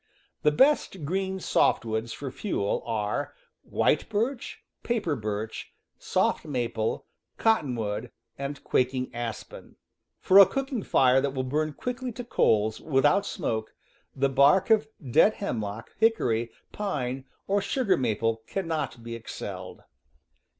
The 0.41 0.51
best 0.51 1.05
green 1.05 1.39
soft 1.39 1.85
woods 1.85 2.11
for 2.11 2.31
fuel 2.31 2.81
are 2.87 3.35
white 3.61 4.09
birch, 4.09 4.63
paper 4.81 5.15
birch, 5.15 5.75
soft 5.99 6.43
maple, 6.43 7.05
Cottonwood, 7.37 8.09
and 8.35 8.63
quaking 8.63 9.13
aspen. 9.13 9.75
For 10.19 10.39
a 10.39 10.47
cooking 10.47 10.81
fire 10.81 11.21
that 11.21 11.35
will 11.35 11.43
burn 11.43 11.73
quickly 11.73 12.11
to 12.13 12.23
coals, 12.23 12.81
without 12.81 13.27
smoke, 13.27 13.75
the 14.15 14.27
bark 14.27 14.71
of 14.71 14.87
dead 15.07 15.35
hemlock, 15.35 15.91
hickory, 15.99 16.49
pine, 16.71 17.25
or 17.47 17.61
sugar 17.61 17.95
maple 17.95 18.41
cannot 18.47 19.03
be 19.03 19.13
excelled. 19.13 19.83